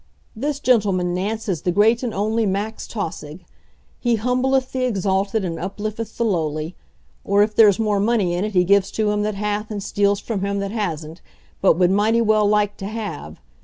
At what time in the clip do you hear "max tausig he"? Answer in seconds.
2.47-4.15